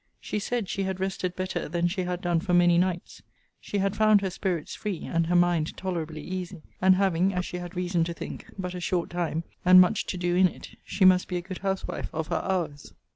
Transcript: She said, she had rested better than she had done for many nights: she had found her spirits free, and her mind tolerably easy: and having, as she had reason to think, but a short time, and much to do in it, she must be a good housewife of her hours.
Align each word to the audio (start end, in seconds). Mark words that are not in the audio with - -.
She 0.19 0.39
said, 0.39 0.67
she 0.67 0.81
had 0.81 0.99
rested 0.99 1.35
better 1.35 1.69
than 1.69 1.87
she 1.87 2.05
had 2.05 2.21
done 2.21 2.39
for 2.39 2.55
many 2.55 2.79
nights: 2.79 3.21
she 3.59 3.77
had 3.77 3.95
found 3.95 4.21
her 4.21 4.31
spirits 4.31 4.73
free, 4.73 5.03
and 5.03 5.27
her 5.27 5.35
mind 5.35 5.77
tolerably 5.77 6.23
easy: 6.23 6.63
and 6.81 6.95
having, 6.95 7.35
as 7.35 7.45
she 7.45 7.57
had 7.57 7.75
reason 7.75 8.03
to 8.05 8.13
think, 8.15 8.47
but 8.57 8.73
a 8.73 8.79
short 8.79 9.11
time, 9.11 9.43
and 9.63 9.79
much 9.79 10.07
to 10.07 10.17
do 10.17 10.33
in 10.35 10.47
it, 10.47 10.71
she 10.83 11.05
must 11.05 11.27
be 11.27 11.37
a 11.37 11.41
good 11.41 11.59
housewife 11.59 12.09
of 12.13 12.29
her 12.29 12.41
hours. 12.43 12.93